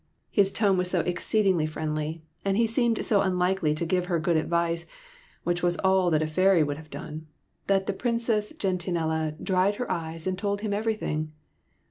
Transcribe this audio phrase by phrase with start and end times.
[0.31, 4.35] His tone was so exceedingly friendly, and he seemed so unlikely to give her good
[4.35, 4.87] advice,
[5.43, 7.27] which was all that a fairy would have done,
[7.67, 11.33] that the Princess Gentianella dried her eyes and told him everything.